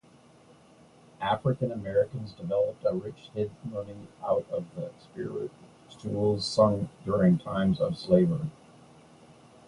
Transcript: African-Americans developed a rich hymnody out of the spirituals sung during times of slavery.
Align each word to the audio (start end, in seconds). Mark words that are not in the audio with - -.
African-Americans 1.21 2.31
developed 2.31 2.83
a 2.89 2.95
rich 2.95 3.29
hymnody 3.35 4.07
out 4.25 4.47
of 4.49 4.65
the 4.75 4.89
spirituals 4.99 6.43
sung 6.43 6.89
during 7.05 7.37
times 7.37 7.79
of 7.79 7.99
slavery. 7.99 8.49